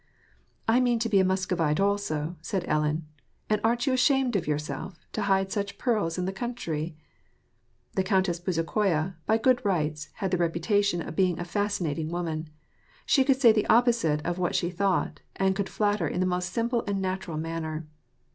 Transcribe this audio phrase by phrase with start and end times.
[0.01, 0.03] *^
[0.67, 3.05] I mean to be a Muscovite also." said Ellen.
[3.27, 6.97] << And aren't you ashamed of yourself, to hide such pearls in the country?"
[7.95, 12.49] The Countess Bezukhaya, by good rights, had the reputation of being a fascinating woman.
[13.05, 16.49] She could say the opposite of what she thought, and could flatter in the most
[16.51, 17.85] simple and natu ral manner.